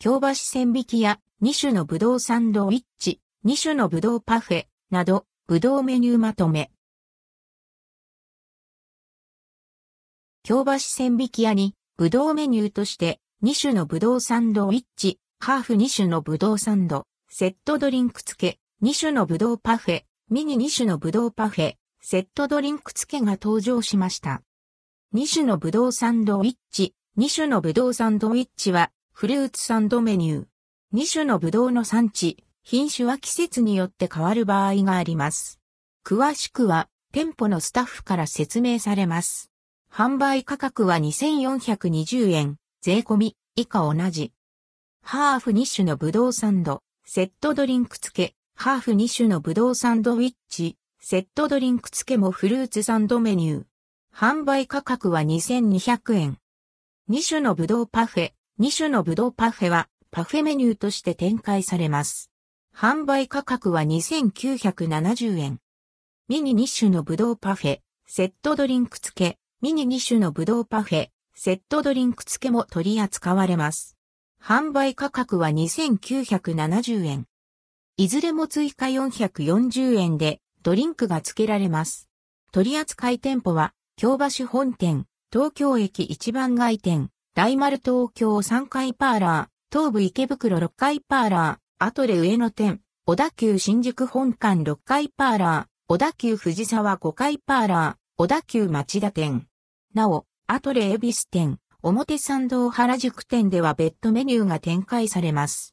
[0.00, 6.70] 京橋千匹や2種のぶどうサンドウィッチ、2種のぶどうパフェなど、ぶどうメニューまとめ。
[10.44, 24.42] 京橋千匹屋に、ぶどうメニューとして、2種のぶどうサンドウィッチ、ハーフ2種のぶどうサンド、セットドリンク付け、2種のぶどうパフェ、ミニ2種のぶどうパフェ、セットドリンク付けが登場しました。
[25.16, 30.46] 2種のぶどうサンドウィッチ、2種のぶどうサンドウィッチは、フルーツサンドメニュー。
[30.94, 35.58] 2種のぶどうの産地、品種は季節によって変わる場合があります。
[36.06, 39.50] 詳しくは、店舗のスタッフから説明されます。
[39.92, 44.32] 販売価格は2420円、税込み、以下同じ。
[45.02, 53.64] ハーフ2種のぶどうサンド、セットドリンク付け、ハーフ2種のぶどうサンドウィッチ、セットドリンク付けもフルーツサンドメニュー。
[54.14, 56.38] 販売価格は2200円。
[57.10, 62.32] 2種のぶどうパフェ、2種のぶどうパフェは、パフェメニューとして展開されます。
[62.74, 65.60] 販売価格は2970円。
[66.28, 73.96] ミニ2種のぶどうパフェ、セットドリンク付け、ミニ2種のぶどうパフェ、セットドリンク付けも取り扱われます。
[74.42, 77.26] 販売価格は2970円。
[77.96, 82.08] いずれも追加440円でドリンクが付けられます。
[82.50, 99.46] 取扱店舗は、京橋本店、東京駅一番街店、大丸東京3階パーラー、東武池袋6階パーラー、アトレ上野店、小田急新宿本館6階パーラー、小田急藤沢5階パーラー、小田急町田店。
[99.94, 105.66] なお、アトレ恵比寿店、表参道原宿店では別途メニューが展開されます。